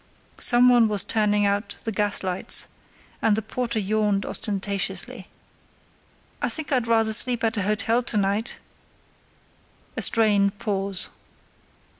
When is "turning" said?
1.03-1.45